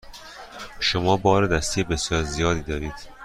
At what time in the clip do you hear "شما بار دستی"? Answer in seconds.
0.79-1.83